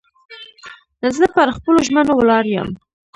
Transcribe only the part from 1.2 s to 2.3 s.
پر خپلو ژمنو